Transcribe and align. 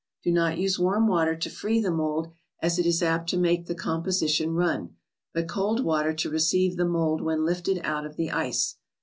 Do 0.23 0.31
not 0.31 0.57
use 0.57 0.79
warm 0.79 1.07
water 1.07 1.35
to 1.35 1.47
free 1.51 1.79
the 1.79 1.91
mold, 1.91 2.31
as 2.59 2.79
it 2.79 2.87
is 2.87 3.03
apt 3.03 3.29
to 3.29 3.37
make 3.37 3.67
the 3.67 3.75
composition 3.75 4.55
run, 4.55 4.95
but 5.31 5.47
cold 5.47 5.83
water 5.85 6.11
to 6.11 6.27
receive 6.31 6.75
the 6.75 6.85
mold 6.85 7.21
when 7.21 7.45
lifted 7.45 7.79
out 7.83 8.07
of 8.07 8.15
the 8.15 8.31
ice. 8.31 8.77